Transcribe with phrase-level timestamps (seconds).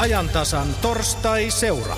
[0.00, 1.96] ajantasan torstai-seura.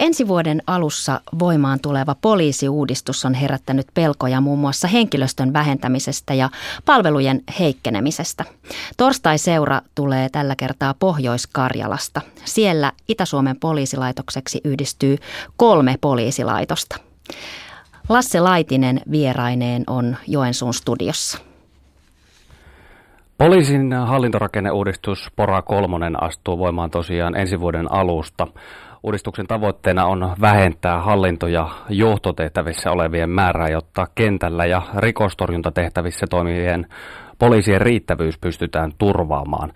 [0.00, 6.50] Ensi vuoden alussa voimaan tuleva poliisiuudistus on herättänyt pelkoja muun muassa henkilöstön vähentämisestä ja
[6.84, 8.44] palvelujen heikkenemisestä.
[8.96, 12.20] Torstai-seura tulee tällä kertaa Pohjois-Karjalasta.
[12.44, 15.16] Siellä Itä-Suomen poliisilaitokseksi yhdistyy
[15.56, 16.96] kolme poliisilaitosta.
[18.08, 21.38] Lasse Laitinen vieraineen on Joensuun studiossa.
[23.38, 28.46] Poliisin hallintorakenneuudistus Pora kolmonen astuu voimaan tosiaan ensi vuoden alusta.
[29.02, 36.86] Uudistuksen tavoitteena on vähentää hallinto- ja johtotehtävissä olevien määrää, jotta kentällä ja rikostorjuntatehtävissä toimivien
[37.38, 39.72] poliisien riittävyys pystytään turvaamaan.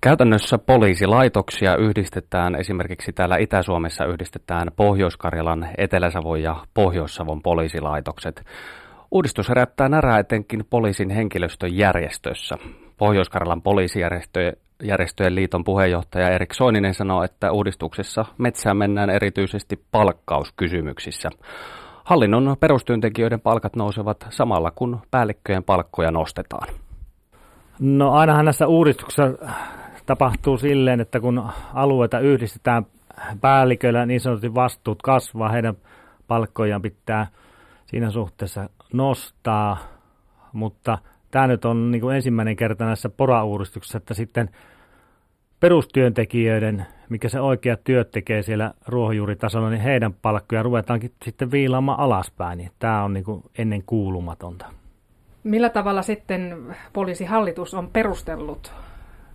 [0.00, 8.44] Käytännössä poliisilaitoksia yhdistetään, esimerkiksi täällä Itä-Suomessa yhdistetään Pohjois-Karjalan, Etelä-Savon ja Pohjois-Savon poliisilaitokset.
[9.10, 12.58] Uudistus herättää närää etenkin poliisin henkilöstön järjestössä.
[12.96, 21.30] Pohjois-Karjalan poliisijärjestöjen liiton puheenjohtaja Erik Soininen sanoo, että uudistuksessa metsään mennään erityisesti palkkauskysymyksissä.
[22.04, 26.68] Hallinnon perustyöntekijöiden palkat nousevat samalla, kun päällikköjen palkkoja nostetaan.
[27.80, 29.22] No ainahan näissä uudistuksissa
[30.06, 32.86] tapahtuu silleen, että kun alueita yhdistetään
[33.40, 35.74] päälliköillä, niin sanotusti vastuut kasvaa, heidän
[36.28, 37.26] palkkojaan pitää
[37.86, 39.76] siinä suhteessa nostaa,
[40.52, 40.98] mutta
[41.34, 44.50] tämä nyt on niin kuin ensimmäinen kerta näissä pora-uudistuksissa, että sitten
[45.60, 52.58] perustyöntekijöiden, mikä se oikea työt tekee siellä ruohonjuuritasolla, niin heidän palkkoja ruvetaankin sitten viilaamaan alaspäin.
[52.58, 54.66] Niin tämä on niin kuin ennen kuulumatonta.
[55.44, 58.72] Millä tavalla sitten poliisihallitus on perustellut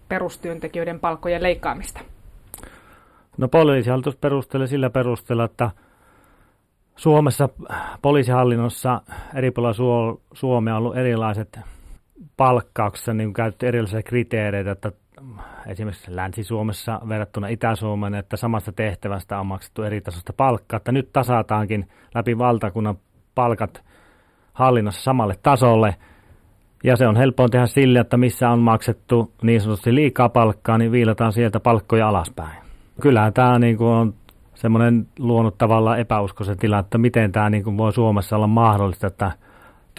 [0.09, 1.99] perustyöntekijöiden palkkojen leikkaamista?
[3.37, 5.71] No poliisihallitus perustelee sillä perusteella, että
[6.95, 7.49] Suomessa
[8.01, 9.01] poliisihallinnossa
[9.35, 11.59] eri puolilla Suomea on ollut erilaiset
[12.39, 14.91] palkkauksessa niin käytetty erilaisia kriteereitä, että
[15.67, 21.89] esimerkiksi Länsi-Suomessa verrattuna Itä-Suomeen, että samasta tehtävästä on maksettu eri tasosta palkkaa, että nyt tasataankin
[22.15, 22.95] läpi valtakunnan
[23.35, 23.83] palkat
[24.53, 25.95] hallinnossa samalle tasolle.
[26.83, 30.91] Ja se on helppoa tehdä sille, että missä on maksettu niin sanotusti liikaa palkkaa, niin
[30.91, 32.57] viilataan sieltä palkkoja alaspäin.
[33.01, 34.13] Kyllähän tämä niin kuin on
[34.55, 39.31] semmoinen luonut tavallaan epäuskoisen tila, että miten tämä niin kuin voi Suomessa olla mahdollista, että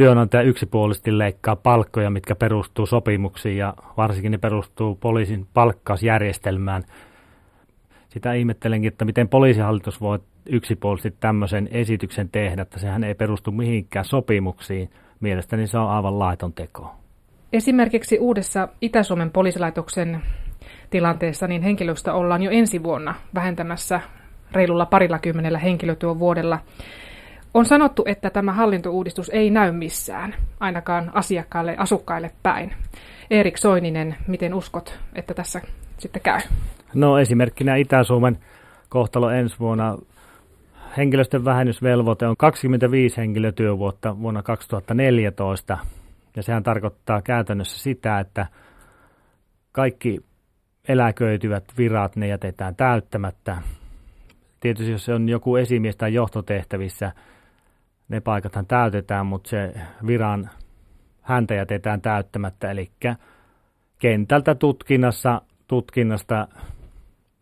[0.00, 6.82] työnantaja yksipuolisesti leikkaa palkkoja, mitkä perustuu sopimuksiin ja varsinkin ne perustuu poliisin palkkausjärjestelmään.
[8.08, 14.04] Sitä ihmettelenkin, että miten poliisihallitus voi yksipuolisesti tämmöisen esityksen tehdä, että sehän ei perustu mihinkään
[14.04, 14.90] sopimuksiin.
[15.20, 16.94] Mielestäni se on aivan laiton teko.
[17.52, 20.22] Esimerkiksi uudessa Itä-Suomen poliisilaitoksen
[20.90, 24.00] tilanteessa niin henkilöstä ollaan jo ensi vuonna vähentämässä
[24.52, 26.58] reilulla parilla kymmenellä henkilötyövuodella.
[27.54, 32.72] On sanottu, että tämä hallintouudistus ei näy missään, ainakaan asiakkaille, asukkaille päin.
[33.30, 35.60] Erik Soininen, miten uskot, että tässä
[35.98, 36.40] sitten käy?
[36.94, 38.38] No esimerkkinä Itä-Suomen
[38.88, 39.98] kohtalo ensi vuonna
[40.96, 45.78] henkilöstön vähennysvelvoite on 25 henkilötyövuotta vuonna 2014.
[46.36, 48.46] Ja sehän tarkoittaa käytännössä sitä, että
[49.72, 50.18] kaikki
[50.88, 53.56] eläköityvät virat, ne jätetään täyttämättä.
[54.60, 57.12] Tietysti jos on joku esimies tai johtotehtävissä,
[58.10, 59.74] ne paikathan täytetään, mutta se
[60.06, 60.50] viran
[61.22, 62.70] häntä jätetään täyttämättä.
[62.70, 62.90] Eli
[63.98, 66.48] kentältä tutkinnassa, tutkinnasta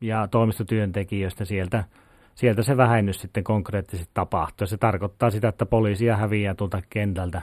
[0.01, 1.85] ja toimistotyöntekijöistä sieltä–
[2.39, 4.67] sieltä se vähennys sitten konkreettisesti tapahtuu.
[4.67, 7.43] Se tarkoittaa sitä, että poliisia häviää tuolta kentältä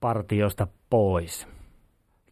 [0.00, 1.48] partiosta pois.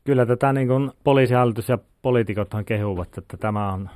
[0.04, 3.90] Kyllä tätä niin kuin poliisihallitus ja poliitikothan kehuvat, että tämä on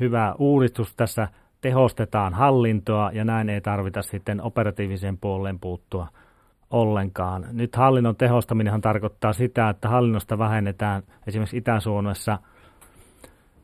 [0.00, 0.94] hyvä uudistus.
[0.94, 1.28] Tässä
[1.62, 6.08] tehostetaan hallintoa ja näin ei tarvita sitten operatiiviseen puoleen puuttua
[6.70, 7.46] ollenkaan.
[7.52, 12.38] Nyt hallinnon tehostaminen tarkoittaa sitä, että hallinnosta vähennetään esimerkiksi Itä-Suomessa–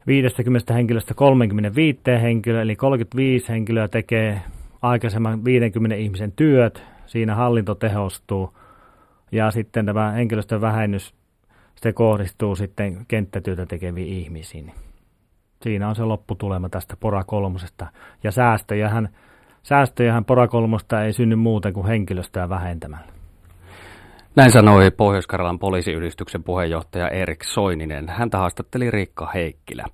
[0.09, 4.43] 50 henkilöstä 35 henkilöä, eli 35 henkilöä tekee
[4.83, 8.57] aikaisemman 50 ihmisen työt, siinä hallinto tehostuu
[9.33, 11.15] ja sitten tämä henkilöstön vähennys
[11.75, 14.73] se kohdistuu sitten kenttätyötä tekeviin ihmisiin.
[15.63, 17.87] Siinä on se lopputulema tästä Pora kolmosesta.
[18.25, 19.09] Ja säästöjähän,
[19.63, 23.13] säästöjähän Pora kolmosta ei synny muuten kuin henkilöstöä vähentämällä.
[24.37, 28.09] Näin sanoi Pohjois-Karjalan poliisiyhdistyksen puheenjohtaja Erik Soininen.
[28.09, 29.85] Häntä haastatteli Riikka Heikkilä.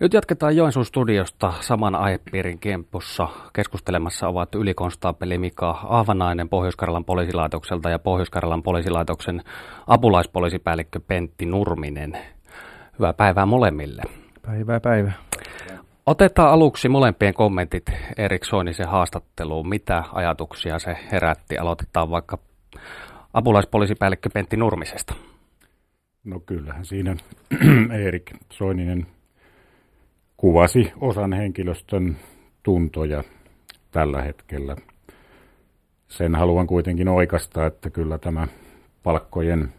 [0.00, 3.28] Nyt jatketaan Joensuun studiosta saman aihepiirin kempussa.
[3.52, 9.42] Keskustelemassa ovat ylikonstaapeli Mika Ahvanainen Pohjois-Karjalan poliisilaitokselta ja Pohjois-Karjalan poliisilaitoksen
[9.86, 12.18] apulaispoliisipäällikkö Pentti Nurminen.
[12.98, 14.02] Hyvää päivää molemmille.
[14.50, 15.12] Päivää päivää.
[16.06, 17.84] Otetaan aluksi molempien kommentit
[18.16, 19.68] Erik Soinisen haastatteluun.
[19.68, 21.58] Mitä ajatuksia se herätti?
[21.58, 22.38] Aloitetaan vaikka
[23.34, 25.14] apulaispoliisipäällikkö Pentti Nurmisesta.
[26.24, 27.16] No kyllähän siinä
[28.06, 29.06] Erik Soininen
[30.36, 32.16] kuvasi osan henkilöstön
[32.62, 33.24] tuntoja
[33.90, 34.76] tällä hetkellä.
[36.08, 38.46] Sen haluan kuitenkin oikasta, että kyllä tämä
[39.02, 39.72] palkkojen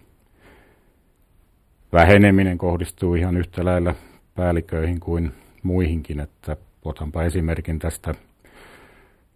[1.94, 3.96] väheneminen kohdistuu ihan yhtä lailla
[4.36, 5.32] päälliköihin kuin
[5.64, 8.16] muihinkin, että otanpa esimerkin tästä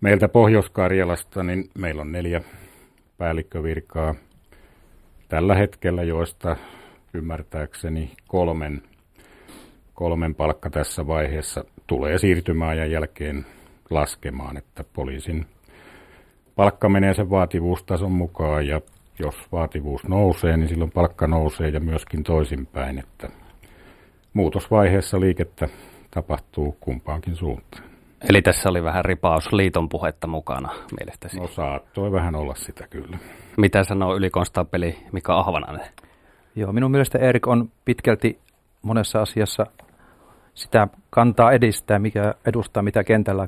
[0.01, 2.42] meiltä Pohjois-Karjalasta, niin meillä on neljä
[3.18, 4.15] päällikkövirkaa
[5.30, 6.56] tällä hetkellä, joista
[7.13, 8.81] ymmärtääkseni kolmen,
[9.94, 13.45] kolmen palkka tässä vaiheessa tulee siirtymäajan jälkeen
[13.89, 15.45] laskemaan, että poliisin
[16.56, 18.81] palkka menee sen vaativuustason mukaan ja
[19.19, 23.30] jos vaativuus nousee, niin silloin palkka nousee ja myöskin toisinpäin, että
[24.36, 25.70] muutosvaiheessa liikettä
[26.12, 27.84] tapahtuu kumpaankin suuntaan.
[28.30, 31.40] Eli tässä oli vähän ripaus liiton puhetta mukana mielestäsi?
[31.40, 33.18] No saattoi vähän olla sitä kyllä.
[33.58, 35.88] Mitä sanoo ylikonstaapeli Mika Ahvanainen?
[36.56, 38.40] Joo, minun mielestä Erik on pitkälti
[38.82, 39.66] monessa asiassa
[40.54, 43.48] sitä kantaa edistää, mikä edustaa, mitä kentällä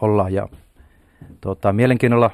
[0.00, 0.32] ollaan.
[0.32, 0.48] Ja
[1.40, 2.30] tuota, mielenkiinnolla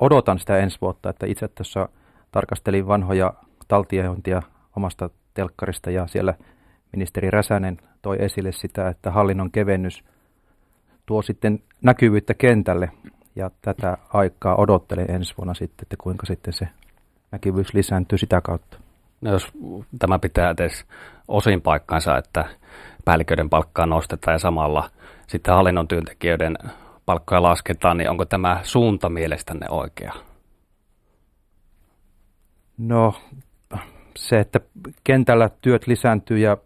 [0.00, 1.88] odotan sitä ensi vuotta, että itse tässä
[2.32, 3.34] tarkastelin vanhoja
[3.68, 4.42] taltiointia
[4.76, 6.34] omasta telkkarista ja siellä
[6.92, 10.04] ministeri Räsänen toi esille sitä, että hallinnon kevennys
[11.06, 12.90] tuo sitten näkyvyyttä kentälle
[13.36, 16.68] ja tätä aikaa odottelen ensi vuonna sitten, että kuinka sitten se
[17.30, 18.78] näkyvyys lisääntyy sitä kautta.
[19.20, 19.52] No jos
[19.98, 20.86] tämä pitää edes
[21.28, 22.44] osin paikkansa, että
[23.04, 24.90] päälliköiden palkkaa nostetaan ja samalla
[25.26, 26.56] sitten hallinnon työntekijöiden
[27.06, 30.12] palkkoja lasketaan, niin onko tämä suunta mielestänne oikea?
[32.78, 33.14] No
[34.16, 34.60] se, että
[35.04, 36.56] kentällä työt lisääntyy ja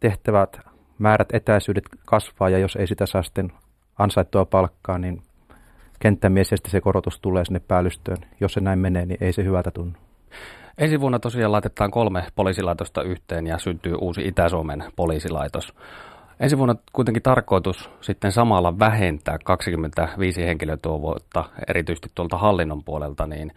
[0.00, 0.60] tehtävät
[0.98, 3.52] määrät etäisyydet kasvaa ja jos ei sitä saa sitten
[3.98, 5.22] ansaittua palkkaa, niin
[6.00, 8.18] kenttämies ja se korotus tulee sinne päällystöön.
[8.40, 9.98] Jos se näin menee, niin ei se hyvältä tunnu.
[10.78, 15.74] Ensi vuonna tosiaan laitetaan kolme poliisilaitosta yhteen ja syntyy uusi Itä-Suomen poliisilaitos.
[16.40, 23.52] Ensi vuonna kuitenkin tarkoitus sitten samalla vähentää 25 henkilötyövuotta, erityisesti tuolta hallinnon puolelta, niin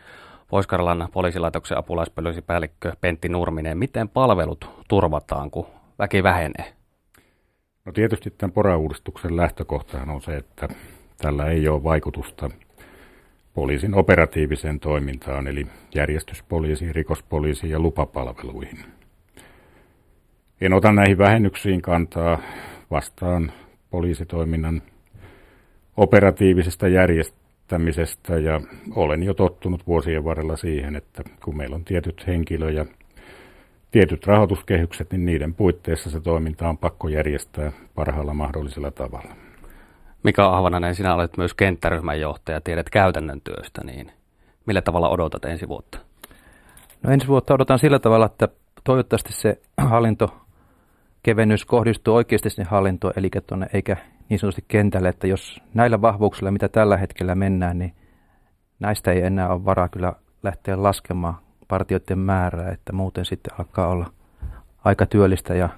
[0.48, 0.68] pohjois
[1.14, 5.68] poliisilaitoksen apulaispoliisipäällikkö Pentti Nurminen, miten palvelut turvataan, kun
[6.04, 6.74] väki vähenee?
[7.86, 10.68] No tietysti tämän porauudistuksen lähtökohtahan on se, että
[11.18, 12.50] tällä ei ole vaikutusta
[13.54, 18.80] poliisin operatiiviseen toimintaan, eli järjestyspoliisiin, rikospoliisiin ja lupapalveluihin.
[20.62, 22.40] En ota näihin vähennyksiin kantaa
[22.92, 23.52] vastaan
[23.90, 24.82] poliisitoiminnan
[25.98, 28.62] operatiivisesta järjestämisestä ja
[28.96, 32.86] olen jo tottunut vuosien varrella siihen, että kun meillä on tietyt henkilö- ja
[33.94, 39.36] tietyt rahoituskehykset, niin niiden puitteissa se toiminta on pakko järjestää parhaalla mahdollisella tavalla.
[40.24, 44.12] Mika Ahvananen, sinä olet myös kenttäryhmän johtaja, tiedät käytännön työstä, niin
[44.66, 45.98] millä tavalla odotat ensi vuotta?
[47.04, 48.48] No ensi vuotta odotan sillä tavalla, että
[48.84, 53.98] toivottavasti se hallintokevennys kohdistuu oikeasti sinne hallintoon, eli tuonne eikä
[54.30, 57.94] niin sanotusti kentälle, että jos näillä vahvuuksilla, mitä tällä hetkellä mennään, niin
[58.80, 60.14] näistä ei enää ole varaa kyllä
[60.44, 61.43] lähteä laskemaan
[61.74, 64.10] partioiden määrää, että muuten sitten alkaa olla
[64.84, 65.70] aika työllistä ja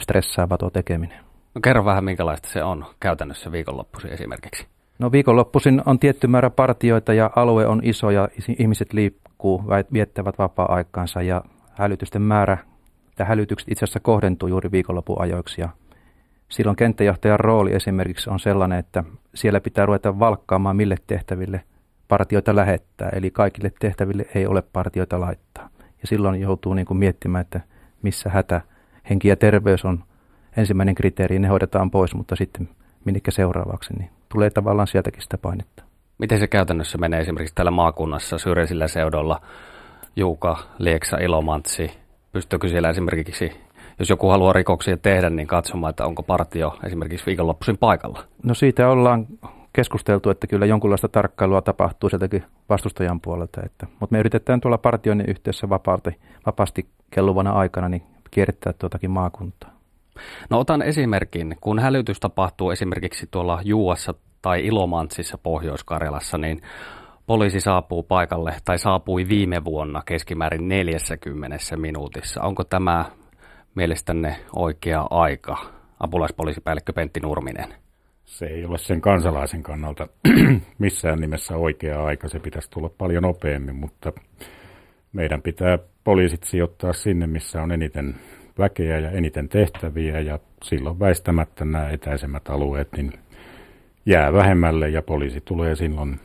[0.00, 1.18] stressaava tuo tekeminen.
[1.54, 4.66] No kerro vähän, minkälaista se on käytännössä viikonloppuisin esimerkiksi.
[4.98, 8.28] No viikonloppuisin on tietty määrä partioita ja alue on iso ja
[8.58, 12.58] ihmiset liikkuu, viettävät vapaa-aikaansa ja hälytysten määrä,
[13.16, 15.68] tämä hälytykset itse asiassa kohdentuu juuri viikonlopun ajoiksi ja
[16.48, 21.60] silloin kenttäjohtajan rooli esimerkiksi on sellainen, että siellä pitää ruveta valkkaamaan mille tehtäville
[22.08, 25.68] partioita lähettää, eli kaikille tehtäville ei ole partioita laittaa.
[25.78, 27.60] Ja silloin joutuu niin kuin miettimään, että
[28.02, 28.60] missä hätä,
[29.10, 30.04] henki ja terveys on
[30.56, 32.68] ensimmäinen kriteeri, ne hoidetaan pois, mutta sitten
[33.04, 35.82] minnekä seuraavaksi, niin tulee tavallaan sieltäkin sitä painetta.
[36.18, 39.40] Miten se käytännössä menee esimerkiksi täällä maakunnassa, syrjäisillä seudolla,
[40.16, 41.90] Juuka, Lieksa, Ilomantsi?
[42.32, 43.52] Pystyykö siellä esimerkiksi,
[43.98, 48.24] jos joku haluaa rikoksia tehdä, niin katsomaan, että onko partio esimerkiksi viikonloppuisin paikalla?
[48.42, 49.26] No siitä ollaan
[49.76, 53.60] keskusteltu, että kyllä jonkunlaista tarkkailua tapahtuu sieltäkin vastustajan puolelta.
[53.64, 56.10] Että, mutta me yritetään tuolla partioinnin yhteydessä vapaasti,
[56.46, 59.70] vapaasti kelluvana aikana niin kierrättää tuotakin maakuntaa.
[60.50, 61.56] No otan esimerkin.
[61.60, 66.62] Kun hälytys tapahtuu esimerkiksi tuolla Juuassa tai Ilomantsissa Pohjois-Karjalassa, niin
[67.26, 72.42] poliisi saapuu paikalle tai saapui viime vuonna keskimäärin 40 minuutissa.
[72.42, 73.04] Onko tämä
[73.74, 75.56] mielestänne oikea aika,
[76.00, 77.85] apulaispoliisipäällikkö Pentti Nurminen?
[78.26, 80.08] Se ei ole sen kansalaisen kannalta
[80.78, 82.28] missään nimessä oikea aika.
[82.28, 84.12] Se pitäisi tulla paljon nopeammin, mutta
[85.12, 88.14] meidän pitää poliisit sijoittaa sinne, missä on eniten
[88.58, 93.12] väkeä ja eniten tehtäviä ja silloin väistämättä nämä etäisemmät alueet niin
[94.06, 96.20] jää vähemmälle ja poliisi tulee silloin,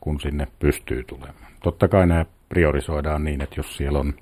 [0.00, 1.52] kun sinne pystyy tulemaan.
[1.62, 4.14] Totta kai nämä priorisoidaan niin, että jos siellä on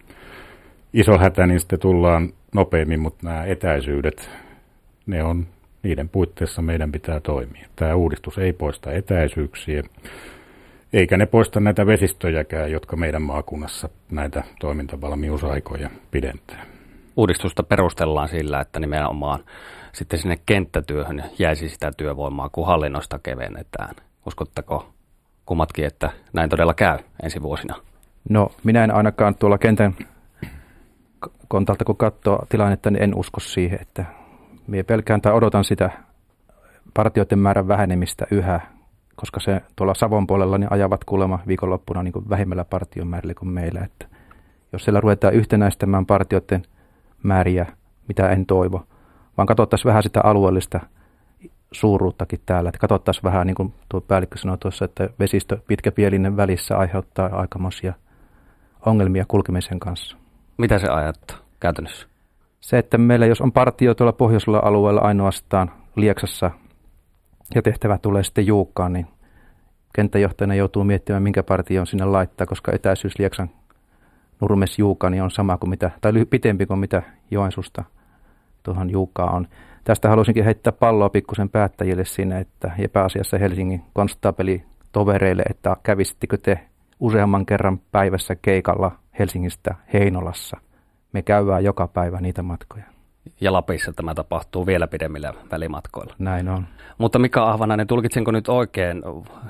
[0.93, 4.31] iso hätä, niin sitten tullaan nopeammin, mutta nämä etäisyydet,
[5.07, 5.47] ne on
[5.87, 7.69] niiden puitteissa meidän pitää toimia.
[7.77, 9.83] Tämä uudistus ei poista etäisyyksiä,
[10.93, 16.67] eikä ne poista näitä vesistöjäkään, jotka meidän maakunnassa näitä toimintavalmiusaikoja pidentää.
[17.17, 19.41] Uudistusta perustellaan sillä, että nimenomaan
[19.93, 23.95] sitten sinne kenttätyöhön jäisi sitä työvoimaa, kun hallinnosta kevennetään.
[24.27, 24.93] Uskotteko
[25.47, 27.75] kummatkin, että näin todella käy ensi vuosina?
[28.29, 29.97] No minä en ainakaan tuolla kentän
[31.49, 34.05] kontalta, kun katsoo tilannetta, niin en usko siihen, että
[34.67, 35.91] minä pelkään tai odotan sitä
[36.95, 38.61] partioiden määrän vähenemistä yhä,
[39.17, 43.49] koska se tuolla Savon puolella niin ajavat kuulemma viikonloppuna niin kuin vähemmällä partion määrällä kuin
[43.49, 43.81] meillä.
[43.81, 44.07] Että
[44.73, 46.63] jos siellä ruvetaan yhtenäistämään partioiden
[47.23, 47.67] määriä,
[48.09, 48.87] mitä en toivo,
[49.37, 50.81] vaan katsottaisiin vähän sitä alueellista
[51.73, 52.69] suuruuttakin täällä.
[52.69, 57.95] Että katsottaisiin vähän, niin kuin tuo päällikkö sanoi tuossa, että vesistö pitkäpielinen välissä aiheuttaa aikamoisia
[58.87, 60.17] ongelmia kulkemisen kanssa.
[60.59, 62.16] Mitä se ajattaa käytännössä?
[62.67, 66.51] Se, että meillä jos on partio tuolla pohjoisella alueella ainoastaan Lieksassa
[67.55, 69.07] ja tehtävä tulee sitten Juukkaan, niin
[69.95, 71.45] kenttäjohtajana joutuu miettimään, minkä
[71.81, 73.51] on sinne laittaa, koska etäisyys Lieksan
[74.41, 77.85] Nurmes Juukka niin on sama kuin mitä, tai pitempi kuin mitä Joensusta
[78.63, 79.49] tuohon Juukkaan on.
[79.85, 86.61] Tästä haluaisinkin heittää palloa pikkusen päättäjille sinne, että epäasiassa Helsingin konstaapeli tovereille, että kävisittekö te
[87.01, 90.67] useamman kerran päivässä keikalla Helsingistä Heinolassa.
[91.17, 92.85] Me käydään joka päivä niitä matkoja.
[93.41, 96.15] Ja Lapissa tämä tapahtuu vielä pidemmillä välimatkoilla.
[96.19, 96.67] Näin on.
[96.99, 99.03] Mutta Mika Ahvanainen, tulkitsenko nyt oikein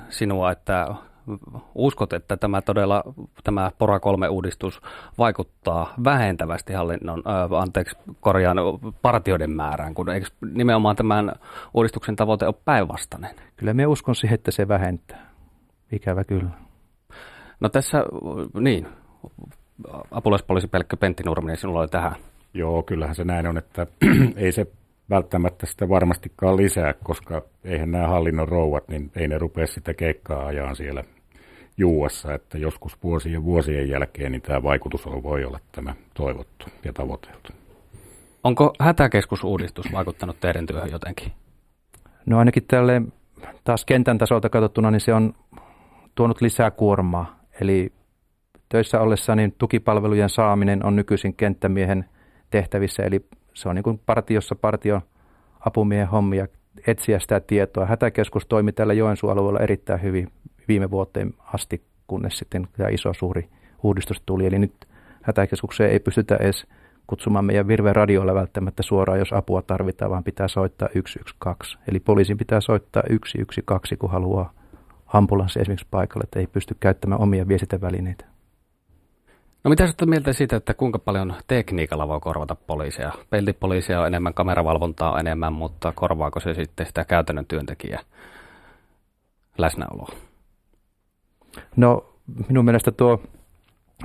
[0.08, 0.94] sinua, että
[1.74, 3.04] uskot, että tämä todella,
[3.44, 4.80] tämä Pora 3-uudistus
[5.18, 8.56] vaikuttaa vähentävästi hallinnon, äh, anteeksi, korjaan
[9.02, 11.32] partioiden määrään, kun eikö nimenomaan tämän
[11.74, 13.36] uudistuksen tavoite ole päinvastainen?
[13.56, 15.26] Kyllä me uskon siihen, että se vähentää.
[15.92, 16.50] Ikävä kyllä.
[17.60, 18.04] No tässä,
[18.60, 18.86] niin,
[20.10, 22.16] apulaispoliisi Pelkkä Pentti Nurminen, sinulla oli tähän.
[22.54, 23.86] Joo, kyllähän se näin on, että
[24.36, 24.66] ei se
[25.10, 30.46] välttämättä sitä varmastikaan lisää, koska eihän nämä hallinnon rouvat, niin ei ne rupea sitä keikkaa
[30.46, 31.04] ajaa siellä
[31.76, 37.52] juuassa, että joskus vuosien vuosien jälkeen niin tämä vaikutus voi olla tämä toivottu ja tavoiteltu.
[38.44, 41.32] Onko hätäkeskusuudistus vaikuttanut teidän työhön jotenkin?
[42.26, 43.02] No ainakin tälle
[43.64, 45.34] taas kentän tasolta katsottuna, niin se on
[46.14, 47.38] tuonut lisää kuormaa.
[47.60, 47.92] Eli
[48.68, 52.04] töissä ollessa niin tukipalvelujen saaminen on nykyisin kenttämiehen
[52.50, 55.00] tehtävissä, eli se on niin kuin partiossa partion
[55.60, 56.46] apumiehen hommia
[56.86, 57.86] etsiä sitä tietoa.
[57.86, 60.28] Hätäkeskus toimi tällä Joensuun alueella erittäin hyvin
[60.68, 63.48] viime vuoteen asti, kunnes sitten tämä iso suuri
[63.82, 64.46] uudistus tuli.
[64.46, 64.74] Eli nyt
[65.22, 66.66] hätäkeskukseen ei pystytä edes
[67.06, 71.78] kutsumaan meidän virve radioilla välttämättä suoraan, jos apua tarvitaan, vaan pitää soittaa 112.
[71.88, 74.52] Eli poliisin pitää soittaa 112, kun haluaa
[75.06, 78.35] ambulanssi esimerkiksi paikalle, että ei pysty käyttämään omia viestintävälineitä.
[79.66, 83.12] No mitä sitten mieltä siitä, että kuinka paljon tekniikalla voi korvata poliisia?
[83.30, 88.00] Peltipoliisia on enemmän, kameravalvontaa on enemmän, mutta korvaako se sitten sitä käytännön työntekijää
[89.58, 90.12] läsnäoloa?
[91.76, 92.14] No
[92.48, 93.22] minun mielestä tuo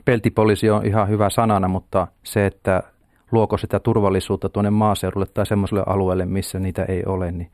[0.06, 2.84] peltipoliisi on ihan hyvä sanana, mutta se, että
[3.32, 7.52] luoko sitä turvallisuutta tuonne maaseudulle tai semmoiselle alueelle, missä niitä ei ole, niin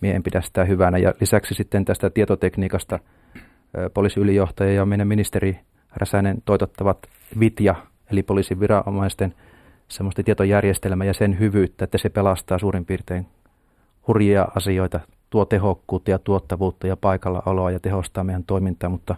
[0.00, 0.98] minä en pidä sitä hyvänä.
[0.98, 2.98] Ja lisäksi sitten tästä tietotekniikasta
[3.94, 5.60] poliisiylijohtaja ja meidän ministeri
[5.96, 6.98] Räsänen toitottavat
[7.40, 7.74] VITJA,
[8.10, 9.34] eli poliisin viranomaisten
[9.88, 13.26] semmoista tietojärjestelmä ja sen hyvyyttä, että se pelastaa suurin piirtein
[14.08, 15.00] hurjia asioita,
[15.30, 19.16] tuo tehokkuutta ja tuottavuutta ja paikallaoloa ja tehostaa meidän toimintaa, mutta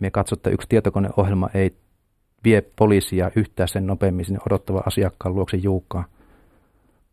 [0.00, 1.74] me katsotaan, että yksi tietokoneohjelma ei
[2.44, 6.04] vie poliisia yhtään sen nopeammin sinne odottava asiakkaan luokse juukaan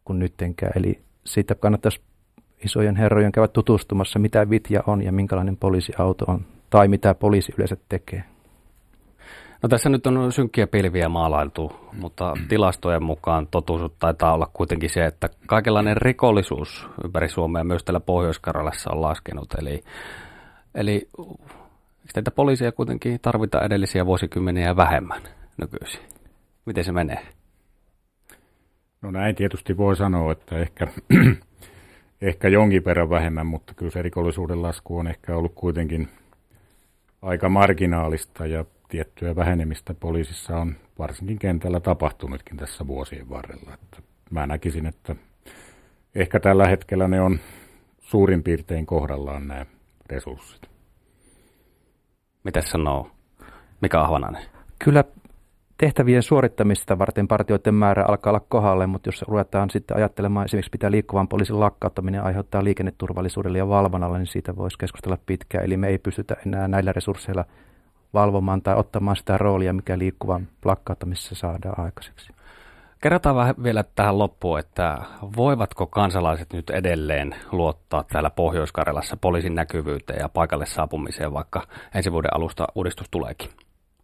[0.05, 0.71] kuin nyttenkään.
[0.75, 2.01] Eli siitä kannattaisi
[2.65, 7.77] isojen herrojen käydä tutustumassa, mitä vitja on ja minkälainen poliisiauto on, tai mitä poliisi yleensä
[7.89, 8.23] tekee.
[9.63, 15.05] No tässä nyt on synkkiä pilviä maalailtu, mutta tilastojen mukaan totuus taitaa olla kuitenkin se,
[15.05, 18.41] että kaikenlainen rikollisuus ympäri Suomea myös täällä pohjois
[18.89, 19.53] on laskenut.
[19.53, 19.83] Eli,
[20.75, 21.09] eli
[22.13, 25.21] teitä poliisia kuitenkin tarvitaan edellisiä vuosikymmeniä vähemmän
[25.57, 26.01] nykyisin.
[26.65, 27.27] Miten se menee?
[29.01, 30.87] No näin tietysti voi sanoa, että ehkä,
[32.21, 36.07] ehkä jonkin verran vähemmän, mutta kyllä se rikollisuuden lasku on ehkä ollut kuitenkin
[37.21, 43.73] aika marginaalista ja tiettyä vähenemistä poliisissa on varsinkin kentällä tapahtunutkin tässä vuosien varrella.
[43.73, 43.97] Että
[44.29, 45.15] mä näkisin, että
[46.15, 47.39] ehkä tällä hetkellä ne on
[47.99, 49.65] suurin piirtein kohdallaan nämä
[50.05, 50.69] resurssit.
[52.43, 53.11] Mitä sanoo
[53.81, 54.43] Mika Ahvanainen?
[54.79, 55.03] Kyllä
[55.77, 60.91] tehtävien suorittamista varten partioiden määrä alkaa olla kohdalle, mutta jos ruvetaan sitten ajattelemaan esimerkiksi pitää
[60.91, 65.65] liikkuvan poliisin lakkauttaminen aiheuttaa liikenneturvallisuudelle ja valvonnalle, niin siitä voisi keskustella pitkään.
[65.65, 67.45] Eli me ei pystytä enää näillä resursseilla
[68.13, 72.33] valvomaan tai ottamaan sitä roolia, mikä liikkuvan lakkauttamisessa saadaan aikaiseksi.
[73.01, 74.97] Kerrotaan vähän vielä tähän loppuun, että
[75.37, 82.33] voivatko kansalaiset nyt edelleen luottaa täällä Pohjois-Karjalassa poliisin näkyvyyteen ja paikalle saapumiseen, vaikka ensi vuoden
[82.35, 83.49] alusta uudistus tuleekin?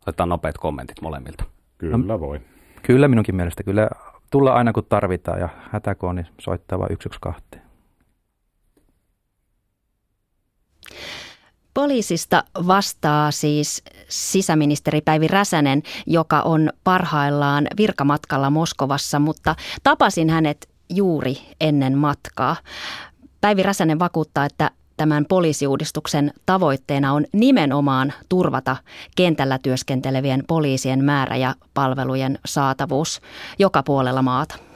[0.01, 1.44] Otetaan nopeat kommentit molemmilta.
[1.78, 2.42] Kyllä no, voi.
[2.82, 3.63] Kyllä minunkin mielestä.
[3.63, 3.89] Kyllä
[4.32, 7.69] tulla aina kun tarvitaan ja hätäkooni soittaa vain 112.
[11.74, 21.38] Poliisista vastaa siis sisäministeri Päivi Räsänen, joka on parhaillaan virkamatkalla Moskovassa, mutta tapasin hänet juuri
[21.62, 22.56] ennen matkaa.
[23.42, 28.78] Päivi Räsänen vakuuttaa, että tämän poliisiuudistuksen tavoitteena on nimenomaan turvata
[29.16, 33.22] kentällä työskentelevien poliisien määrä ja palvelujen saatavuus
[33.60, 34.69] joka puolella maata.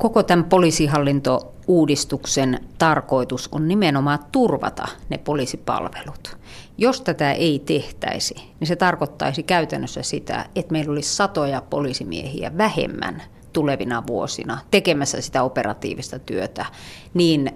[0.00, 6.36] Koko tämän poliisihallintouudistuksen tarkoitus on nimenomaan turvata ne poliisipalvelut.
[6.78, 13.22] Jos tätä ei tehtäisi, niin se tarkoittaisi käytännössä sitä, että meillä olisi satoja poliisimiehiä vähemmän
[13.52, 16.66] tulevina vuosina tekemässä sitä operatiivista työtä,
[17.14, 17.50] niin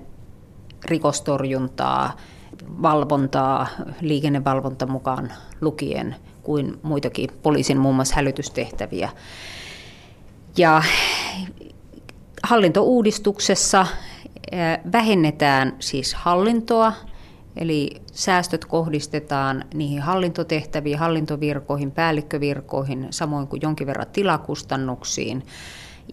[0.84, 2.16] rikostorjuntaa,
[2.82, 3.66] valvontaa,
[4.00, 9.08] liikennevalvonta mukaan lukien kuin muitakin poliisin muun muassa hälytystehtäviä.
[10.56, 10.82] Ja
[12.44, 13.86] hallintouudistuksessa
[14.92, 16.92] vähennetään siis hallintoa,
[17.56, 25.46] eli säästöt kohdistetaan niihin hallintotehtäviin, hallintovirkoihin, päällikkövirkoihin, samoin kuin jonkin verran tilakustannuksiin.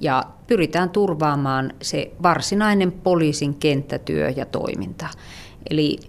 [0.01, 5.07] Ja pyritään turvaamaan se varsinainen poliisin kenttätyö ja toiminta.
[5.69, 6.00] Eli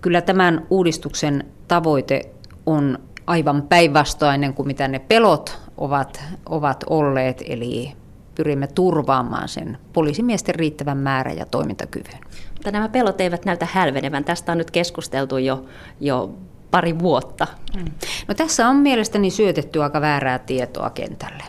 [0.00, 2.22] kyllä tämän uudistuksen tavoite
[2.66, 7.92] on aivan päinvastainen kuin mitä ne pelot ovat, ovat olleet, eli
[8.34, 12.20] pyrimme turvaamaan sen poliisimiesten riittävän määrän ja toimintakyvyn.
[12.52, 14.24] Mutta nämä pelot eivät näytä hälvenevän.
[14.24, 15.64] Tästä on nyt keskusteltu jo,
[16.00, 16.34] jo
[16.70, 17.46] pari vuotta.
[17.76, 17.84] Mm.
[18.28, 21.44] No tässä on mielestäni syötetty aika väärää tietoa kentälle.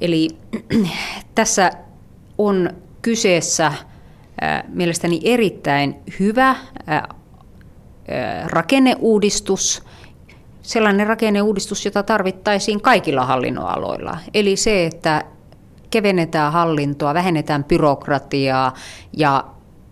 [0.00, 0.28] Eli
[1.34, 1.70] tässä
[2.38, 2.70] on
[3.02, 3.72] kyseessä
[4.68, 6.56] mielestäni erittäin hyvä
[8.46, 9.82] rakenneuudistus,
[10.62, 14.18] sellainen rakenneuudistus, jota tarvittaisiin kaikilla hallinnonaloilla.
[14.34, 15.24] Eli se, että
[15.92, 18.74] kevennetään hallintoa, vähennetään byrokratiaa
[19.16, 19.44] ja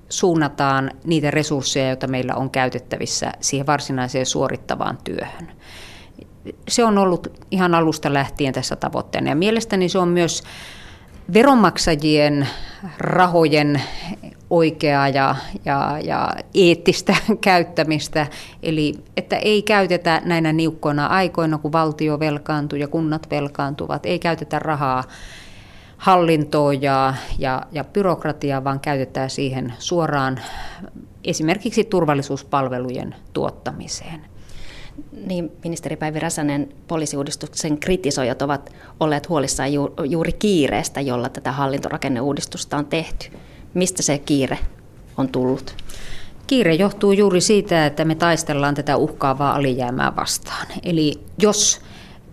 [0.09, 5.53] suunnataan niitä resursseja, joita meillä on käytettävissä siihen varsinaiseen suorittavaan työhön.
[6.69, 10.43] Se on ollut ihan alusta lähtien tässä tavoitteena ja mielestäni se on myös
[11.33, 12.49] veronmaksajien
[12.99, 13.83] rahojen
[14.51, 18.27] oikeaa ja, ja, ja eettistä käyttämistä,
[18.63, 24.59] eli että ei käytetä näinä niukkoina aikoina, kun valtio velkaantuu ja kunnat velkaantuvat, ei käytetä
[24.59, 25.05] rahaa
[26.01, 30.41] hallintoa ja, ja, ja byrokratiaa, vaan käytetään siihen suoraan
[31.25, 34.21] esimerkiksi turvallisuuspalvelujen tuottamiseen.
[35.27, 42.77] Niin, ministeri Päivi Räsänen, poliisiuudistuksen kritisoijat ovat olleet huolissaan ju, juuri kiireestä, jolla tätä hallintorakenneuudistusta
[42.77, 43.27] on tehty.
[43.75, 44.59] Mistä se kiire
[45.17, 45.75] on tullut?
[46.47, 50.67] Kiire johtuu juuri siitä, että me taistellaan tätä uhkaavaa alijäämää vastaan.
[50.83, 51.81] Eli jos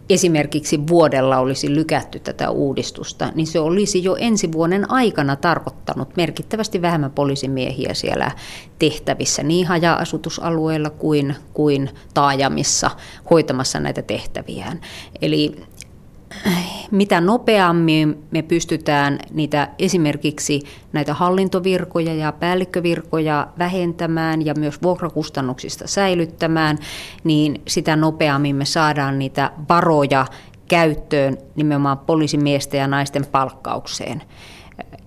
[0.09, 6.81] esimerkiksi vuodella olisi lykätty tätä uudistusta, niin se olisi jo ensi vuoden aikana tarkoittanut merkittävästi
[6.81, 8.31] vähemmän poliisimiehiä siellä
[8.79, 12.91] tehtävissä niin haja-asutusalueilla kuin, kuin taajamissa
[13.29, 14.81] hoitamassa näitä tehtäviään.
[15.21, 15.55] Eli
[16.91, 20.61] mitä nopeammin me pystytään niitä esimerkiksi
[20.93, 26.77] näitä hallintovirkoja ja päällikkövirkoja vähentämään ja myös vuokrakustannuksista säilyttämään,
[27.23, 30.25] niin sitä nopeammin me saadaan niitä varoja
[30.67, 34.23] käyttöön nimenomaan poliisimiesten ja naisten palkkaukseen.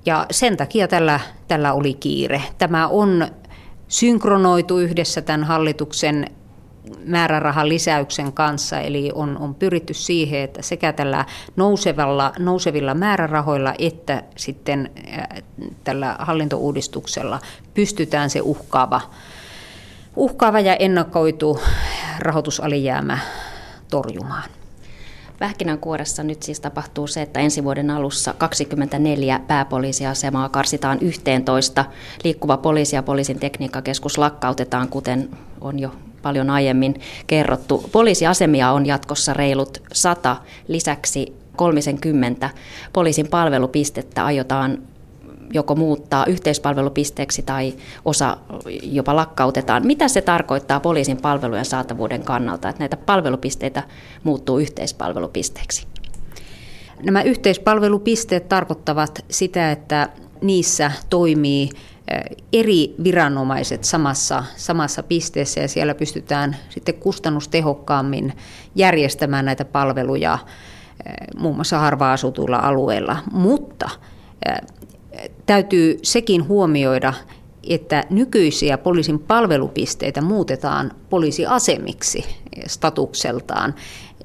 [0.07, 2.43] Ja sen takia tällä, tällä oli kiire.
[2.59, 3.29] Tämä on
[3.89, 6.27] synkronoitu yhdessä tämän hallituksen
[7.05, 11.25] määrärahan lisäyksen kanssa, eli on, on pyritty siihen, että sekä tällä
[11.57, 14.91] nousevalla, nousevilla määrärahoilla että sitten
[15.85, 17.41] tällä hallintouudistuksella
[17.75, 19.01] pystytään se uhkaava,
[20.17, 21.61] uhkaava ja ennakoitu
[22.19, 23.19] rahoitusalijäämä
[23.91, 24.51] torjumaan.
[25.39, 31.85] Pähkinänkuoressa nyt siis tapahtuu se, että ensi vuoden alussa 24 pääpoliisiasemaa karsitaan 11.
[32.25, 37.85] Liikkuva poliisi ja poliisin tekniikkakeskus lakkautetaan, kuten on jo paljon aiemmin kerrottu.
[37.93, 40.37] Poliisiasemia on jatkossa reilut 100,
[40.69, 42.51] lisäksi 30
[42.93, 44.79] poliisin palvelupistettä aiotaan
[45.53, 48.37] joko muuttaa yhteispalvelupisteeksi tai osa
[48.83, 49.87] jopa lakkautetaan.
[49.87, 53.83] Mitä se tarkoittaa poliisin palvelujen saatavuuden kannalta, että näitä palvelupisteitä
[54.25, 55.87] muuttuu yhteispalvelupisteeksi?
[57.03, 60.09] Nämä yhteispalvelupisteet tarkoittavat sitä, että
[60.43, 61.69] niissä toimii
[62.53, 68.33] eri viranomaiset samassa, samassa pisteessä ja siellä pystytään sitten kustannustehokkaammin
[68.75, 70.39] järjestämään näitä palveluja
[71.39, 73.17] muun muassa harva-asutuilla alueilla.
[73.33, 73.91] Mutta
[75.47, 77.15] täytyy sekin huomioida,
[77.69, 82.25] että nykyisiä poliisin palvelupisteitä muutetaan poliisiasemiksi
[82.67, 83.75] statukseltaan.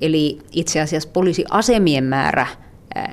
[0.02, 2.48] Eli itse asiassa poliisiasemien määrä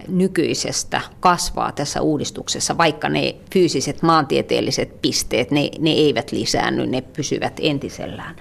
[0.08, 7.52] nykyisestä kasvaa tässä uudistuksessa, vaikka ne fyysiset maantieteelliset pisteet, ne, ne eivät lisäänny, ne pysyvät
[7.60, 8.36] entisellään.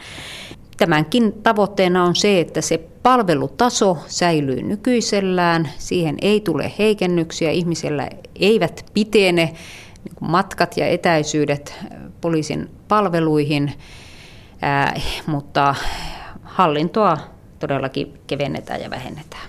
[0.78, 8.86] Tämänkin tavoitteena on se, että se palvelutaso säilyy nykyisellään, siihen ei tule heikennyksiä, ihmisellä eivät
[8.94, 9.46] pitene
[10.04, 11.76] niin matkat ja etäisyydet
[12.22, 13.74] poliisin palveluihin,
[15.28, 15.76] mutta
[16.44, 17.18] hallintoa
[17.60, 19.44] todellakin kevennetään ja vähennetään.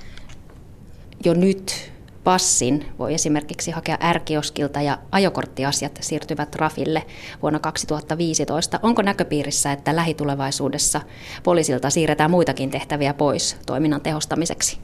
[1.25, 1.93] Jo nyt
[2.25, 7.03] passin voi esimerkiksi hakea ärkioskilta ja ajokorttiasiat siirtyvät Rafille
[7.43, 8.81] vuonna 2015.
[8.83, 11.01] Onko näköpiirissä, että lähitulevaisuudessa
[11.43, 14.79] poliisilta siirretään muitakin tehtäviä pois toiminnan tehostamiseksi?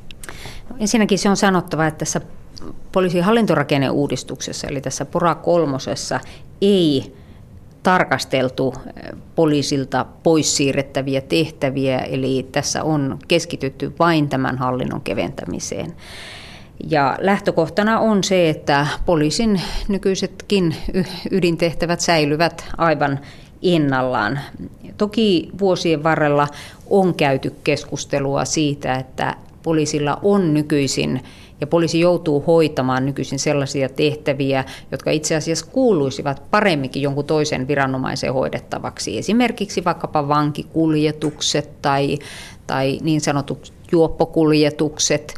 [0.71, 2.21] No, ensinnäkin se on sanottava, että tässä
[2.93, 6.21] poliisin hallintorakenneuudistuksessa, eli tässä Pora kolmosessa,
[6.61, 7.17] ei
[7.83, 15.93] tarkasteltu eh, poliisilta pois siirrettäviä tehtäviä, eli tässä on keskitytty vain tämän hallinnon keventämiseen.
[16.91, 20.75] Ja lähtökohtana on se, että poliisin nykyisetkin
[21.31, 23.19] ydintehtävät säilyvät aivan
[23.63, 24.39] ennallaan.
[24.97, 26.49] Toki vuosien varrella
[26.91, 31.21] on käyty keskustelua siitä, että poliisilla on nykyisin
[31.61, 38.35] ja poliisi joutuu hoitamaan nykyisin sellaisia tehtäviä, jotka itse asiassa kuuluisivat paremminkin jonkun toisen viranomaisen
[38.35, 39.19] hoidettavaksi.
[39.19, 42.19] Esimerkiksi vaikkapa vankikuljetukset tai,
[42.67, 45.35] tai niin sanotut juoppokuljetukset.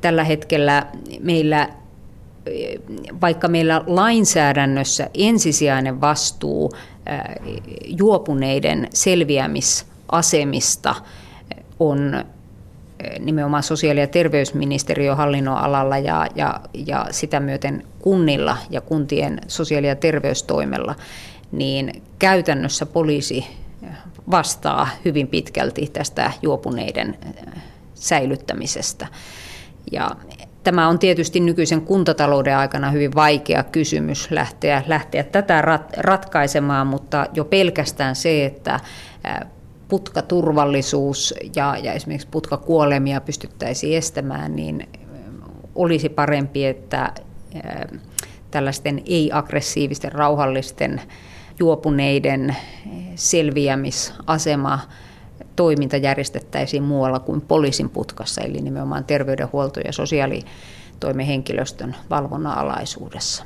[0.00, 0.86] Tällä hetkellä
[1.20, 1.68] meillä
[3.20, 6.72] vaikka meillä lainsäädännössä ensisijainen vastuu
[7.86, 10.94] juopuneiden selviämisasemista
[11.80, 12.24] on
[13.18, 19.88] nimenomaan sosiaali- ja terveysministeriön hallinnon alalla ja, ja, ja sitä myöten kunnilla ja kuntien sosiaali-
[19.88, 20.94] ja terveystoimella,
[21.52, 23.46] niin käytännössä poliisi
[24.30, 27.16] vastaa hyvin pitkälti tästä juopuneiden
[27.94, 29.06] säilyttämisestä.
[29.92, 30.10] Ja
[30.64, 37.26] tämä on tietysti nykyisen kuntatalouden aikana hyvin vaikea kysymys lähteä, lähteä tätä rat, ratkaisemaan, mutta
[37.34, 38.80] jo pelkästään se, että
[39.88, 44.88] putkaturvallisuus ja, ja esimerkiksi putkakuolemia pystyttäisiin estämään, niin
[45.74, 47.12] olisi parempi, että
[48.50, 51.00] tällaisten ei-aggressiivisten, rauhallisten,
[51.58, 52.56] juopuneiden
[53.14, 54.78] selviämisasema
[55.56, 63.44] toiminta järjestettäisiin muualla kuin poliisin putkassa, eli nimenomaan terveydenhuolto- ja sosiaalitoimen henkilöstön valvonnan alaisuudessa.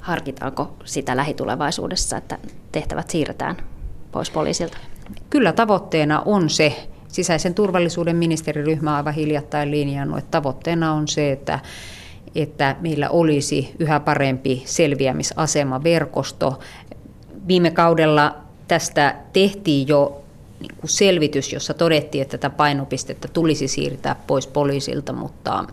[0.00, 2.38] Harkitaanko sitä lähitulevaisuudessa, että
[2.72, 3.56] tehtävät siirretään
[4.12, 4.78] pois poliisilta?
[5.30, 11.58] Kyllä tavoitteena on se, sisäisen turvallisuuden ministeriryhmä aivan hiljattain linjannut, että tavoitteena on se, että,
[12.34, 16.58] että meillä olisi yhä parempi selviämisasema verkosto.
[17.48, 18.36] Viime kaudella
[18.68, 20.22] tästä tehtiin jo
[20.60, 25.64] niin selvitys, jossa todettiin, että tätä painopistettä tulisi siirtää pois poliisilta, mutta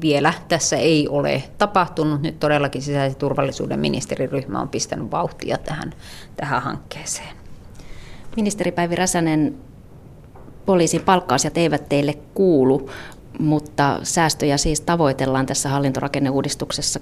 [0.00, 2.22] vielä tässä ei ole tapahtunut.
[2.22, 5.92] Nyt todellakin sisäisen turvallisuuden ministeriryhmä on pistänyt vauhtia tähän,
[6.36, 7.39] tähän hankkeeseen.
[8.36, 9.54] Ministeri Päivi Räsänen,
[10.66, 12.90] poliisin palkkaasiat eivät teille kuulu,
[13.38, 17.00] mutta säästöjä siis tavoitellaan tässä hallintorakenneuudistuksessa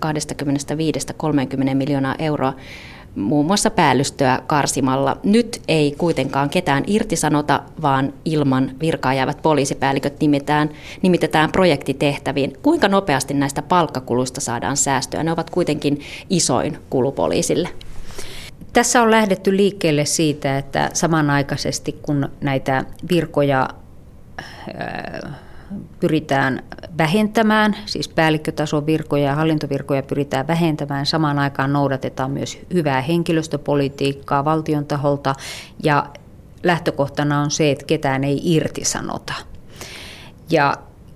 [1.71, 2.53] 25-30 miljoonaa euroa
[3.15, 5.17] muun muassa päällystöä karsimalla.
[5.25, 10.71] Nyt ei kuitenkaan ketään irtisanota, vaan ilman virkaa jäävät poliisipäälliköt nimetään,
[11.03, 12.53] nimitetään projektitehtäviin.
[12.63, 15.23] Kuinka nopeasti näistä palkkakuluista saadaan säästöä?
[15.23, 17.69] Ne ovat kuitenkin isoin kulu poliisille.
[18.73, 23.69] Tässä on lähdetty liikkeelle siitä, että samanaikaisesti kun näitä virkoja
[26.01, 26.63] pyritään
[26.99, 31.07] vähentämään, siis päällikkötason virkoja ja hallintovirkoja pyritään vähentämään.
[31.07, 35.35] Samaan aikaan noudatetaan myös hyvää henkilöstöpolitiikkaa valtion taholta
[35.83, 36.07] ja
[36.63, 39.35] lähtökohtana on se, että ketään ei irtisanota.
[40.51, 40.75] Ja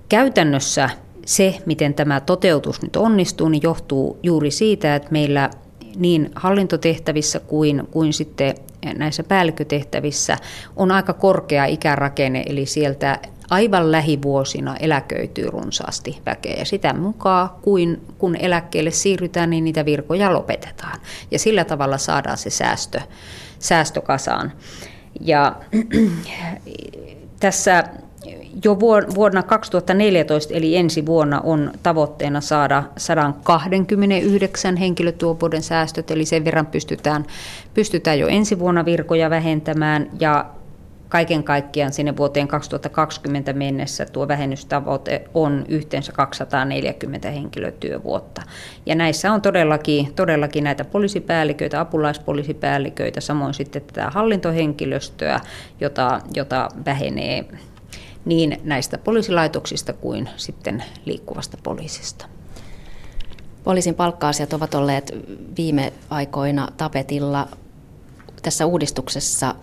[0.08, 0.90] käytännössä
[1.26, 5.50] se, miten tämä toteutus nyt onnistuu, niin johtuu juuri siitä, että meillä
[5.96, 8.54] niin hallintotehtävissä kuin, kuin sitten
[8.96, 10.36] näissä päällikkötehtävissä
[10.76, 13.18] on aika korkea ikärakenne, eli sieltä
[13.50, 16.54] aivan lähivuosina eläköityy runsaasti väkeä.
[16.58, 21.00] Ja sitä mukaan, kuin, kun eläkkeelle siirrytään, niin niitä virkoja lopetetaan.
[21.30, 23.00] Ja sillä tavalla saadaan se säästö,
[23.58, 24.52] säästö kasaan.
[25.20, 25.56] Ja
[27.40, 27.84] tässä
[28.64, 28.80] jo
[29.14, 37.24] vuonna 2014 eli ensi vuonna on tavoitteena saada 129 henkilötyövuoden säästöt, eli sen verran pystytään,
[37.74, 40.46] pystytään jo ensi vuonna virkoja vähentämään ja
[41.12, 48.42] kaiken kaikkiaan sinne vuoteen 2020 mennessä tuo vähennystavoite on yhteensä 240 henkilötyövuotta.
[48.86, 55.40] Ja näissä on todellakin, todellakin näitä poliisipäälliköitä, apulaispoliisipäälliköitä, samoin sitten tätä hallintohenkilöstöä,
[55.80, 57.44] jota, jota vähenee
[58.24, 62.26] niin näistä poliisilaitoksista kuin sitten liikkuvasta poliisista.
[63.64, 65.12] Poliisin palkka-asiat ovat olleet
[65.56, 67.48] viime aikoina tapetilla.
[68.42, 69.54] Tässä uudistuksessa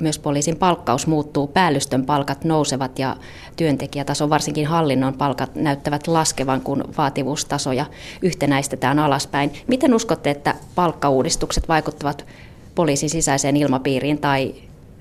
[0.00, 3.16] myös poliisin palkkaus muuttuu, päällystön palkat nousevat ja
[3.56, 7.86] työntekijätaso, varsinkin hallinnon palkat näyttävät laskevan, kun vaativuustasoja
[8.22, 9.52] yhtenäistetään alaspäin.
[9.66, 12.26] Miten uskotte, että palkkauudistukset vaikuttavat
[12.74, 14.54] poliisin sisäiseen ilmapiiriin tai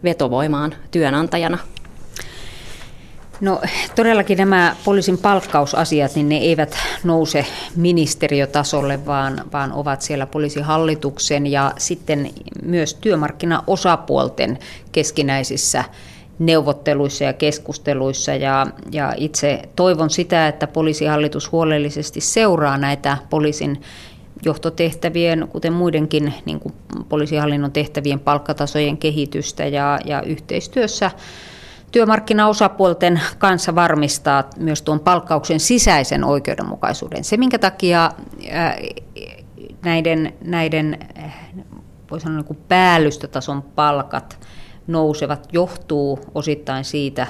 [0.04, 1.58] vetovoimaan työnantajana?
[3.42, 3.62] No
[3.96, 7.46] todellakin nämä poliisin palkkausasiat, niin ne eivät nouse
[7.76, 12.30] ministeriötasolle, vaan, vaan ovat siellä poliisihallituksen ja sitten
[12.64, 14.60] myös työmarkkinaosapuolten
[14.92, 15.84] keskinäisissä
[16.40, 18.36] neuvotteluissa ja keskusteluissa.
[18.36, 23.82] Ja, ja itse toivon sitä, että poliisihallitus huolellisesti seuraa näitä poliisin
[24.46, 26.74] johtotehtävien, kuten muidenkin niin kuin
[27.10, 31.12] poliisihallinnon tehtävien palkkatasojen kehitystä ja, ja yhteistyössä
[31.92, 37.24] työmarkkinaosapuolten kanssa varmistaa myös tuon palkkauksen sisäisen oikeudenmukaisuuden.
[37.24, 38.12] Se, minkä takia
[39.84, 41.00] näiden, näiden
[42.12, 44.48] voi sanoa niin päällystötason palkat
[44.88, 47.28] nousevat, johtuu osittain siitä,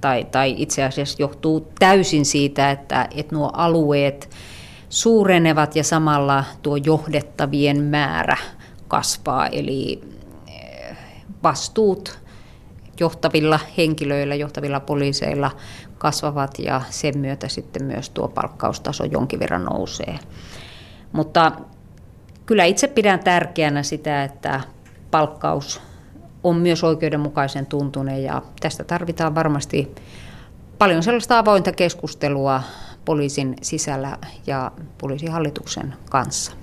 [0.00, 4.30] tai, tai itse asiassa johtuu täysin siitä, että, että nuo alueet
[4.88, 8.36] suurenevat ja samalla tuo johdettavien määrä
[8.88, 10.02] kasvaa, eli
[11.42, 12.21] vastuut
[13.00, 15.50] johtavilla henkilöillä, johtavilla poliiseilla
[15.98, 20.18] kasvavat ja sen myötä sitten myös tuo palkkaustaso jonkin verran nousee.
[21.12, 21.52] Mutta
[22.46, 24.60] kyllä itse pidän tärkeänä sitä, että
[25.10, 25.80] palkkaus
[26.44, 29.94] on myös oikeudenmukaisen tuntunen ja tästä tarvitaan varmasti
[30.78, 32.62] paljon sellaista avointa keskustelua
[33.04, 36.61] poliisin sisällä ja poliisihallituksen kanssa.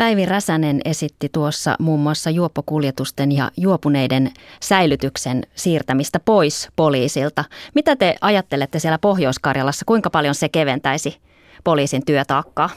[0.00, 7.44] Päivi Räsänen esitti tuossa muun muassa juoppokuljetusten ja juopuneiden säilytyksen siirtämistä pois poliisilta.
[7.74, 11.18] Mitä te ajattelette siellä Pohjois-Karjalassa, kuinka paljon se keventäisi
[11.64, 12.70] poliisin työtaakkaa?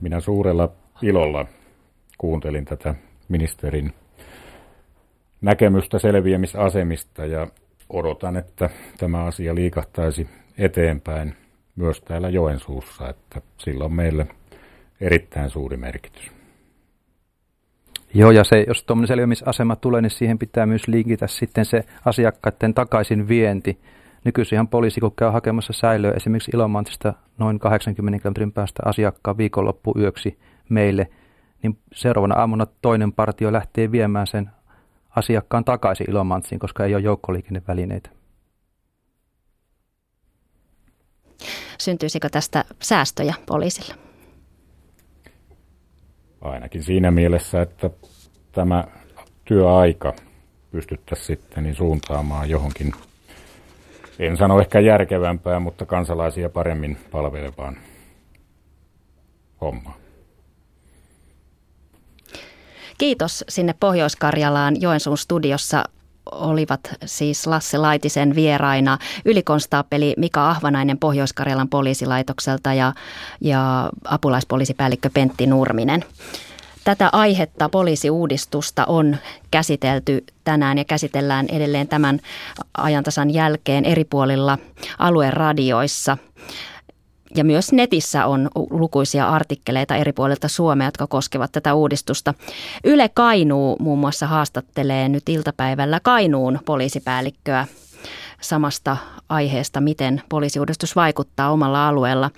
[0.00, 0.68] Minä suurella
[1.02, 1.46] ilolla
[2.18, 2.94] kuuntelin tätä
[3.28, 3.92] ministerin
[5.40, 7.46] näkemystä selviämisasemista ja
[7.88, 11.36] odotan, että tämä asia liikahtaisi eteenpäin
[11.76, 14.26] myös täällä Joensuussa, että silloin meille–
[15.04, 16.30] erittäin suuri merkitys.
[18.14, 22.74] Joo, ja se, jos tuommoinen selviämisasema tulee, niin siihen pitää myös linkitä sitten se asiakkaiden
[22.74, 23.78] takaisin vienti.
[24.24, 29.36] Nykyisin poliisi, kun käy hakemassa säilöä esimerkiksi Ilomantsista noin 80 kilometrin päästä asiakkaan
[29.96, 30.38] yöksi
[30.68, 31.08] meille,
[31.62, 34.50] niin seuraavana aamuna toinen partio lähtee viemään sen
[35.16, 38.10] asiakkaan takaisin Ilomantsiin, koska ei ole joukkoliikennevälineitä.
[41.78, 44.03] Syntyisikö tästä säästöjä poliisille?
[46.44, 47.90] Ainakin siinä mielessä, että
[48.52, 48.84] tämä
[49.44, 50.14] työaika
[50.70, 52.92] pystyttäisiin sitten niin suuntaamaan johonkin,
[54.18, 57.76] en sano ehkä järkevämpää, mutta kansalaisia paremmin palvelevaan
[59.60, 59.96] hommaan.
[62.98, 65.84] Kiitos sinne Pohjois-Karjalaan Joensuun studiossa
[66.30, 72.92] olivat siis Lasse Laitisen vieraina ylikonstaapeli Mika Ahvanainen Pohjois-Karjalan poliisilaitokselta ja,
[73.40, 76.04] ja apulaispoliisipäällikkö Pentti Nurminen.
[76.84, 79.16] Tätä aihetta, poliisiuudistusta, on
[79.50, 82.20] käsitelty tänään ja käsitellään edelleen tämän
[82.78, 84.58] ajantasan jälkeen eri puolilla
[84.98, 86.18] alueen radioissa.
[87.36, 92.34] Ja myös netissä on lukuisia artikkeleita eri puolilta Suomea, jotka koskevat tätä uudistusta.
[92.84, 97.66] Yle Kainuu muun muassa haastattelee nyt iltapäivällä Kainuun poliisipäällikköä
[98.40, 98.96] samasta
[99.28, 102.30] aiheesta, miten poliisiuudistus vaikuttaa omalla alueella.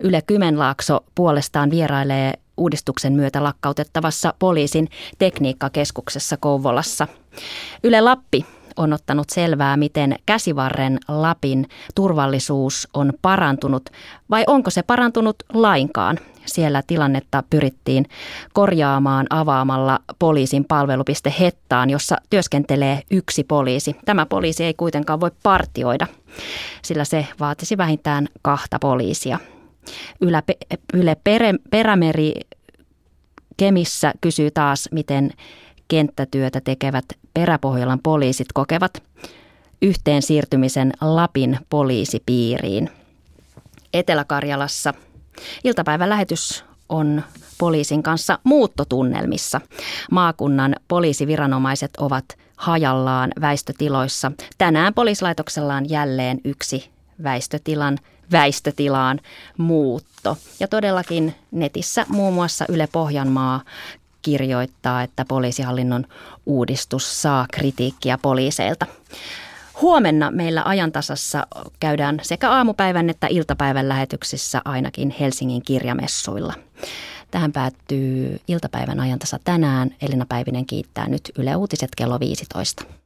[0.00, 7.06] Yle Kymenlaakso puolestaan vierailee uudistuksen myötä lakkautettavassa poliisin tekniikkakeskuksessa Kouvolassa.
[7.84, 8.46] Yle Lappi
[8.78, 13.90] on ottanut selvää, miten käsivarren Lapin turvallisuus on parantunut
[14.30, 16.18] vai onko se parantunut lainkaan.
[16.46, 18.06] Siellä tilannetta pyrittiin
[18.52, 23.96] korjaamaan avaamalla poliisin palvelupiste Hettaan, jossa työskentelee yksi poliisi.
[24.04, 26.06] Tämä poliisi ei kuitenkaan voi partioida,
[26.82, 29.38] sillä se vaatisi vähintään kahta poliisia.
[30.20, 30.42] Yle,
[30.94, 31.16] Yle
[31.70, 32.34] Perämeri
[33.56, 35.30] Kemissä kysyy taas, miten
[35.88, 39.02] kenttätyötä tekevät Peräpohjolan poliisit kokevat
[39.82, 42.90] yhteen siirtymisen Lapin poliisipiiriin.
[43.94, 44.94] Etelä-Karjalassa
[45.64, 47.22] iltapäivän lähetys on
[47.58, 49.60] poliisin kanssa muuttotunnelmissa.
[50.10, 52.24] Maakunnan poliisiviranomaiset ovat
[52.56, 54.32] hajallaan väistötiloissa.
[54.58, 56.90] Tänään poliislaitoksella on jälleen yksi
[57.22, 57.98] väistötilan
[58.32, 59.20] väistötilaan
[59.58, 60.36] muutto.
[60.60, 63.60] Ja todellakin netissä muun muassa Yle Pohjanmaa
[64.22, 66.04] kirjoittaa, että poliisihallinnon
[66.46, 68.86] uudistus saa kritiikkiä poliiseilta.
[69.80, 71.46] Huomenna meillä ajantasassa
[71.80, 76.54] käydään sekä aamupäivän että iltapäivän lähetyksissä ainakin Helsingin kirjamessuilla.
[77.30, 79.94] Tähän päättyy iltapäivän ajantasa tänään.
[80.02, 82.97] Elina Päivinen kiittää nyt Yle Uutiset kello 15.